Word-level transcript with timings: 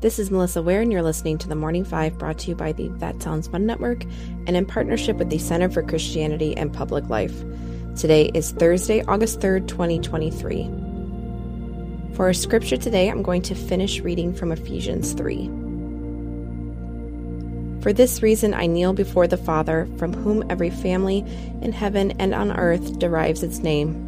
This 0.00 0.20
is 0.20 0.30
Melissa 0.30 0.62
Wear, 0.62 0.80
and 0.80 0.92
you're 0.92 1.02
listening 1.02 1.38
to 1.38 1.48
the 1.48 1.56
Morning 1.56 1.84
Five 1.84 2.18
brought 2.18 2.38
to 2.38 2.50
you 2.50 2.54
by 2.54 2.70
the 2.70 2.86
That 2.98 3.20
Sounds 3.20 3.48
Fun 3.48 3.66
Network 3.66 4.04
and 4.46 4.56
in 4.56 4.64
partnership 4.64 5.16
with 5.16 5.28
the 5.28 5.38
Center 5.38 5.68
for 5.68 5.82
Christianity 5.82 6.56
and 6.56 6.72
Public 6.72 7.08
Life. 7.08 7.36
Today 7.96 8.30
is 8.32 8.52
Thursday, 8.52 9.02
August 9.08 9.40
3rd, 9.40 9.66
2023. 9.66 12.14
For 12.14 12.26
our 12.26 12.32
scripture 12.32 12.76
today, 12.76 13.10
I'm 13.10 13.24
going 13.24 13.42
to 13.42 13.56
finish 13.56 13.98
reading 13.98 14.32
from 14.32 14.52
Ephesians 14.52 15.14
3. 15.14 15.48
For 17.82 17.92
this 17.92 18.22
reason, 18.22 18.54
I 18.54 18.66
kneel 18.66 18.92
before 18.92 19.26
the 19.26 19.36
Father, 19.36 19.88
from 19.96 20.12
whom 20.12 20.48
every 20.48 20.70
family 20.70 21.24
in 21.60 21.72
heaven 21.72 22.12
and 22.20 22.36
on 22.36 22.56
earth 22.56 23.00
derives 23.00 23.42
its 23.42 23.58
name. 23.58 24.07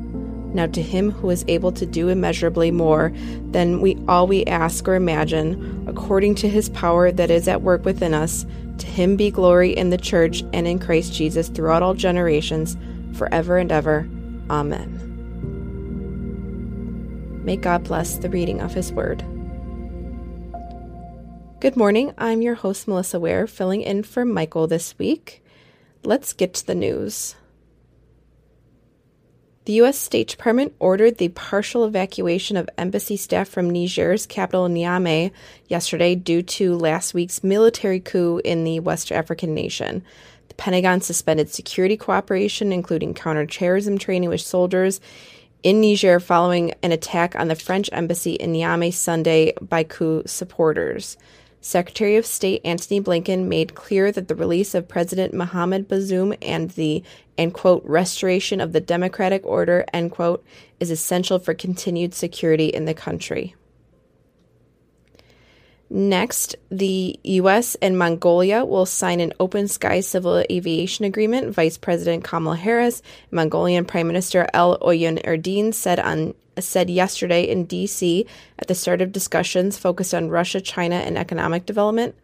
Now 0.53 0.67
to 0.67 0.81
him 0.81 1.11
who 1.11 1.29
is 1.29 1.45
able 1.47 1.71
to 1.73 1.85
do 1.85 2.09
immeasurably 2.09 2.71
more 2.71 3.13
than 3.51 3.81
we 3.81 3.97
all 4.07 4.27
we 4.27 4.45
ask 4.45 4.87
or 4.87 4.95
imagine, 4.95 5.85
according 5.87 6.35
to 6.35 6.49
his 6.49 6.69
power 6.69 7.11
that 7.11 7.31
is 7.31 7.47
at 7.47 7.61
work 7.61 7.85
within 7.85 8.13
us, 8.13 8.45
to 8.79 8.87
him 8.87 9.15
be 9.15 9.31
glory 9.31 9.75
in 9.75 9.89
the 9.91 9.97
church 9.97 10.43
and 10.53 10.67
in 10.67 10.79
Christ 10.79 11.13
Jesus 11.13 11.49
throughout 11.49 11.83
all 11.83 11.93
generations, 11.93 12.75
forever 13.13 13.57
and 13.57 13.71
ever. 13.71 14.09
Amen. 14.49 15.07
May 17.43 17.57
God 17.57 17.83
bless 17.85 18.17
the 18.17 18.29
reading 18.29 18.61
of 18.61 18.73
his 18.73 18.91
word. 18.91 19.23
Good 21.59 21.77
morning. 21.77 22.13
I'm 22.17 22.41
your 22.41 22.55
host, 22.55 22.87
Melissa 22.87 23.19
Wear, 23.19 23.47
filling 23.47 23.81
in 23.81 24.03
for 24.03 24.25
Michael 24.25 24.67
this 24.67 24.97
week. 24.97 25.43
Let's 26.03 26.33
get 26.33 26.55
to 26.55 26.65
the 26.65 26.75
news. 26.75 27.35
The 29.65 29.73
U.S. 29.73 29.95
State 29.95 30.27
Department 30.27 30.73
ordered 30.79 31.17
the 31.17 31.29
partial 31.29 31.85
evacuation 31.85 32.57
of 32.57 32.67
embassy 32.79 33.15
staff 33.15 33.47
from 33.47 33.69
Niger's 33.69 34.25
capital 34.25 34.67
Niamey 34.67 35.31
yesterday 35.67 36.15
due 36.15 36.41
to 36.41 36.75
last 36.75 37.13
week's 37.13 37.43
military 37.43 37.99
coup 37.99 38.41
in 38.43 38.63
the 38.63 38.79
West 38.79 39.11
African 39.11 39.53
nation. 39.53 40.03
The 40.47 40.55
Pentagon 40.55 41.01
suspended 41.01 41.51
security 41.51 41.95
cooperation, 41.95 42.73
including 42.73 43.13
counterterrorism 43.13 43.99
training 43.99 44.29
with 44.29 44.41
soldiers 44.41 44.99
in 45.61 45.79
Niger 45.79 46.19
following 46.19 46.73
an 46.81 46.91
attack 46.91 47.35
on 47.35 47.47
the 47.47 47.53
French 47.55 47.87
embassy 47.93 48.33
in 48.33 48.53
Niamey 48.53 48.91
Sunday 48.91 49.53
by 49.61 49.83
coup 49.83 50.23
supporters. 50.25 51.17
Secretary 51.61 52.15
of 52.15 52.25
State 52.25 52.61
Antony 52.65 52.99
Blinken 52.99 53.47
made 53.47 53.75
clear 53.75 54.11
that 54.11 54.27
the 54.27 54.35
release 54.35 54.73
of 54.73 54.87
President 54.87 55.31
Mohamed 55.33 55.87
Bazoum 55.87 56.35
and 56.41 56.71
the, 56.71 57.03
quote, 57.53 57.83
restoration 57.85 58.59
of 58.59 58.73
the 58.73 58.81
democratic 58.81 59.45
order, 59.45 59.85
end 59.93 60.11
quote, 60.11 60.43
is 60.79 60.89
essential 60.89 61.37
for 61.37 61.53
continued 61.53 62.15
security 62.15 62.65
in 62.65 62.85
the 62.85 62.95
country. 62.95 63.55
Next, 65.93 66.55
the 66.69 67.19
U.S. 67.21 67.75
and 67.75 67.97
Mongolia 67.97 68.63
will 68.63 68.85
sign 68.85 69.19
an 69.19 69.33
open 69.41 69.67
sky 69.67 69.99
civil 69.99 70.43
aviation 70.49 71.03
agreement. 71.03 71.53
Vice 71.53 71.77
President 71.77 72.23
Kamala 72.23 72.55
Harris, 72.55 73.01
Mongolian 73.29 73.83
Prime 73.83 74.07
Minister 74.07 74.47
El 74.53 74.79
Oyun 74.79 75.21
Erdene 75.25 75.73
said 75.73 75.99
on 75.99 76.33
said 76.61 76.89
yesterday 76.89 77.43
in 77.43 77.65
D.C. 77.65 78.25
at 78.59 78.67
the 78.67 78.75
start 78.75 79.01
of 79.01 79.11
discussions 79.11 79.77
focused 79.77 80.13
on 80.13 80.29
Russia, 80.29 80.61
China, 80.61 80.95
and 80.95 81.17
economic 81.17 81.65
development. 81.65 82.15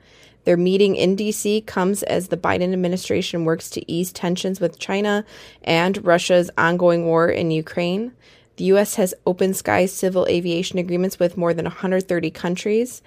Their 0.46 0.58
meeting 0.58 0.96
in 0.96 1.16
D.C. 1.16 1.62
comes 1.62 2.04
as 2.04 2.30
the 2.30 2.38
Biden 2.38 2.72
administration 2.72 3.44
works 3.44 3.70
to 3.72 3.92
ease 3.92 4.14
tensions 4.14 4.62
with 4.62 4.80
China 4.80 5.26
and 5.64 6.04
Russia's 6.06 6.50
ongoing 6.58 7.06
war 7.06 7.30
in 7.30 7.52
Ukraine. 7.52 8.14
The 8.56 8.64
U.S. 8.66 8.96
has 8.96 9.14
open 9.26 9.54
skies 9.54 9.92
civil 9.94 10.26
aviation 10.28 10.80
agreements 10.80 11.20
with 11.20 11.38
more 11.38 11.54
than 11.54 11.66
130 11.66 12.32
countries. 12.32 13.02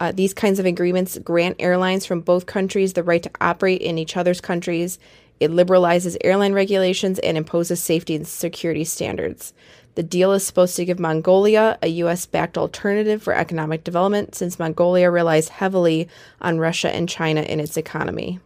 Uh, 0.00 0.12
these 0.12 0.34
kinds 0.34 0.58
of 0.58 0.66
agreements 0.66 1.18
grant 1.18 1.56
airlines 1.58 2.04
from 2.04 2.20
both 2.20 2.44
countries 2.44 2.92
the 2.92 3.02
right 3.02 3.22
to 3.22 3.30
operate 3.40 3.80
in 3.80 3.98
each 3.98 4.16
other's 4.16 4.40
countries. 4.40 4.98
It 5.42 5.50
liberalizes 5.50 6.16
airline 6.22 6.52
regulations 6.52 7.18
and 7.18 7.36
imposes 7.36 7.82
safety 7.82 8.14
and 8.14 8.26
security 8.26 8.84
standards. 8.84 9.52
The 9.96 10.02
deal 10.02 10.32
is 10.32 10.46
supposed 10.46 10.76
to 10.76 10.84
give 10.84 11.00
Mongolia 11.00 11.78
a 11.82 11.88
U.S. 11.88 12.26
backed 12.26 12.56
alternative 12.56 13.22
for 13.22 13.34
economic 13.34 13.82
development 13.82 14.36
since 14.36 14.58
Mongolia 14.58 15.10
relies 15.10 15.48
heavily 15.48 16.08
on 16.40 16.58
Russia 16.60 16.94
and 16.94 17.08
China 17.08 17.42
in 17.42 17.58
its 17.58 17.76
economy. 17.76 18.38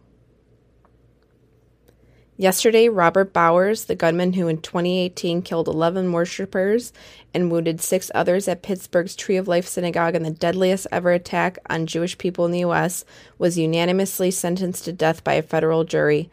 Yesterday, 2.39 2.89
Robert 2.89 3.33
Bowers, 3.33 3.85
the 3.85 3.95
gunman 3.95 4.33
who 4.33 4.47
in 4.47 4.61
2018 4.61 5.41
killed 5.41 5.67
11 5.67 6.11
worshippers 6.11 6.93
and 7.33 7.51
wounded 7.51 7.79
six 7.81 8.11
others 8.13 8.47
at 8.47 8.61
Pittsburgh's 8.61 9.15
Tree 9.15 9.37
of 9.37 9.47
Life 9.47 9.67
Synagogue 9.67 10.15
in 10.15 10.21
the 10.21 10.31
deadliest 10.31 10.85
ever 10.91 11.11
attack 11.11 11.57
on 11.69 11.87
Jewish 11.87 12.17
people 12.17 12.45
in 12.45 12.51
the 12.51 12.59
U.S., 12.59 13.05
was 13.37 13.57
unanimously 13.57 14.29
sentenced 14.29 14.85
to 14.85 14.93
death 14.93 15.23
by 15.23 15.33
a 15.33 15.41
federal 15.41 15.83
jury. 15.83 16.29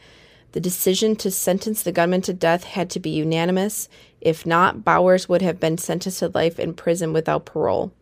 The 0.54 0.60
decision 0.60 1.16
to 1.16 1.32
sentence 1.32 1.82
the 1.82 1.91
gunman 1.91 2.20
to 2.22 2.32
death 2.32 2.62
had 2.62 2.88
to 2.91 3.00
be 3.00 3.10
unanimous. 3.10 3.88
If 4.20 4.47
not, 4.47 4.84
Bowers 4.84 5.28
would 5.28 5.42
have 5.42 5.59
been 5.59 5.78
sentenced 5.78 6.20
to 6.20 6.28
life 6.28 6.60
in 6.60 6.75
prison 6.75 7.12
without 7.12 7.44
parole. 7.44 7.92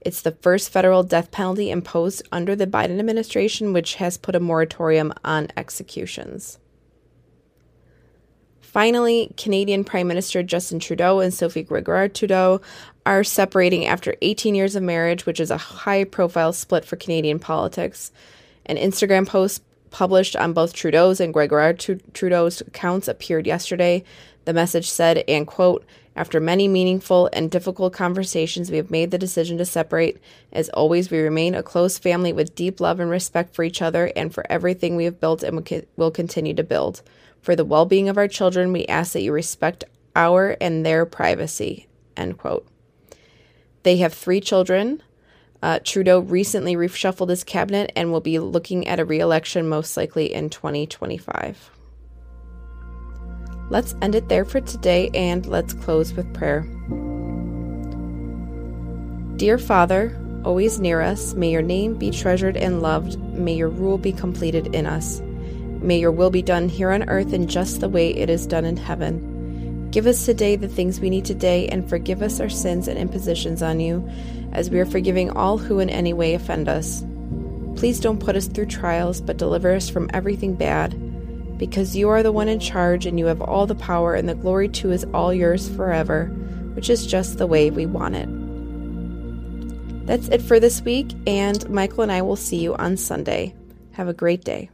It's 0.00 0.20
the 0.20 0.32
first 0.32 0.70
federal 0.70 1.04
death 1.04 1.30
penalty 1.30 1.70
imposed 1.70 2.26
under 2.32 2.56
the 2.56 2.66
Biden 2.66 2.98
administration, 2.98 3.72
which 3.72 3.94
has 3.94 4.18
put 4.18 4.34
a 4.34 4.40
moratorium 4.40 5.12
on 5.24 5.52
executions. 5.56 6.58
Finally, 8.60 9.32
Canadian 9.36 9.84
Prime 9.84 10.08
Minister 10.08 10.42
Justin 10.42 10.80
Trudeau 10.80 11.20
and 11.20 11.32
Sophie 11.32 11.62
Gregoire 11.62 12.08
Trudeau 12.08 12.60
are 13.06 13.22
separating 13.22 13.86
after 13.86 14.16
18 14.20 14.56
years 14.56 14.74
of 14.74 14.82
marriage, 14.82 15.26
which 15.26 15.38
is 15.38 15.52
a 15.52 15.56
high 15.56 16.02
profile 16.02 16.52
split 16.52 16.84
for 16.84 16.96
Canadian 16.96 17.38
politics. 17.38 18.10
An 18.66 18.76
Instagram 18.76 19.24
post 19.24 19.62
published 19.90 20.36
on 20.36 20.52
both 20.52 20.72
Trudeau's 20.72 21.20
and 21.20 21.32
Gregoire 21.32 21.74
Trudeau's 21.74 22.60
accounts 22.60 23.08
appeared 23.08 23.46
yesterday. 23.46 24.04
The 24.44 24.52
message 24.52 24.88
said, 24.88 25.24
and 25.28 25.46
quote, 25.46 25.84
after 26.16 26.40
many 26.40 26.66
meaningful 26.66 27.30
and 27.32 27.48
difficult 27.48 27.92
conversations, 27.92 28.70
we 28.70 28.76
have 28.76 28.90
made 28.90 29.12
the 29.12 29.18
decision 29.18 29.56
to 29.58 29.64
separate. 29.64 30.18
As 30.52 30.68
always, 30.70 31.10
we 31.10 31.20
remain 31.20 31.54
a 31.54 31.62
close 31.62 31.96
family 31.96 32.32
with 32.32 32.56
deep 32.56 32.80
love 32.80 32.98
and 32.98 33.08
respect 33.08 33.54
for 33.54 33.62
each 33.62 33.80
other 33.80 34.10
and 34.16 34.34
for 34.34 34.44
everything 34.50 34.96
we 34.96 35.04
have 35.04 35.20
built 35.20 35.44
and 35.44 35.86
will 35.96 36.10
continue 36.10 36.54
to 36.54 36.64
build. 36.64 37.02
For 37.40 37.54
the 37.54 37.64
well 37.64 37.86
being 37.86 38.08
of 38.08 38.18
our 38.18 38.26
children, 38.26 38.72
we 38.72 38.84
ask 38.86 39.12
that 39.12 39.22
you 39.22 39.32
respect 39.32 39.84
our 40.16 40.56
and 40.60 40.84
their 40.84 41.06
privacy. 41.06 41.86
End 42.16 42.36
quote. 42.36 42.66
They 43.84 43.98
have 43.98 44.12
three 44.12 44.40
children. 44.40 45.02
Uh, 45.62 45.80
Trudeau 45.82 46.20
recently 46.20 46.76
reshuffled 46.76 47.30
his 47.30 47.42
cabinet 47.42 47.90
and 47.96 48.12
will 48.12 48.20
be 48.20 48.38
looking 48.38 48.86
at 48.86 49.00
a 49.00 49.04
re 49.04 49.18
election 49.18 49.68
most 49.68 49.96
likely 49.96 50.32
in 50.32 50.50
2025. 50.50 51.70
Let's 53.70 53.94
end 54.00 54.14
it 54.14 54.28
there 54.28 54.44
for 54.44 54.60
today 54.60 55.10
and 55.14 55.44
let's 55.46 55.74
close 55.74 56.12
with 56.12 56.32
prayer. 56.32 56.60
Dear 59.36 59.58
Father, 59.58 60.18
always 60.44 60.80
near 60.80 61.00
us, 61.00 61.34
may 61.34 61.50
your 61.50 61.62
name 61.62 61.94
be 61.94 62.10
treasured 62.10 62.56
and 62.56 62.80
loved. 62.80 63.18
May 63.34 63.54
your 63.54 63.68
rule 63.68 63.98
be 63.98 64.12
completed 64.12 64.74
in 64.74 64.86
us. 64.86 65.20
May 65.80 66.00
your 66.00 66.12
will 66.12 66.30
be 66.30 66.42
done 66.42 66.68
here 66.68 66.90
on 66.90 67.08
earth 67.08 67.32
in 67.32 67.46
just 67.46 67.80
the 67.80 67.88
way 67.88 68.14
it 68.14 68.30
is 68.30 68.46
done 68.46 68.64
in 68.64 68.76
heaven. 68.76 69.27
Give 69.90 70.06
us 70.06 70.26
today 70.26 70.56
the 70.56 70.68
things 70.68 71.00
we 71.00 71.08
need 71.08 71.24
today 71.24 71.66
and 71.68 71.88
forgive 71.88 72.22
us 72.22 72.40
our 72.40 72.50
sins 72.50 72.88
and 72.88 72.98
impositions 72.98 73.62
on 73.62 73.80
you, 73.80 74.06
as 74.52 74.70
we 74.70 74.78
are 74.80 74.86
forgiving 74.86 75.30
all 75.30 75.56
who 75.56 75.78
in 75.78 75.88
any 75.88 76.12
way 76.12 76.34
offend 76.34 76.68
us. 76.68 77.04
Please 77.76 78.00
don't 78.00 78.20
put 78.20 78.36
us 78.36 78.48
through 78.48 78.66
trials, 78.66 79.20
but 79.20 79.36
deliver 79.36 79.74
us 79.74 79.88
from 79.88 80.10
everything 80.12 80.54
bad 80.54 80.94
because 81.58 81.96
you 81.96 82.08
are 82.08 82.22
the 82.22 82.32
one 82.32 82.48
in 82.48 82.60
charge 82.60 83.04
and 83.04 83.18
you 83.18 83.26
have 83.26 83.42
all 83.42 83.66
the 83.66 83.74
power, 83.74 84.14
and 84.14 84.28
the 84.28 84.34
glory 84.34 84.68
too 84.68 84.92
is 84.92 85.04
all 85.12 85.34
yours 85.34 85.68
forever, 85.74 86.26
which 86.74 86.88
is 86.88 87.06
just 87.06 87.38
the 87.38 87.46
way 87.46 87.70
we 87.70 87.84
want 87.84 88.14
it. 88.14 88.28
That's 90.06 90.28
it 90.28 90.40
for 90.40 90.60
this 90.60 90.80
week, 90.82 91.12
and 91.26 91.68
Michael 91.68 92.02
and 92.02 92.12
I 92.12 92.22
will 92.22 92.36
see 92.36 92.58
you 92.58 92.74
on 92.76 92.96
Sunday. 92.96 93.54
Have 93.92 94.08
a 94.08 94.14
great 94.14 94.44
day. 94.44 94.70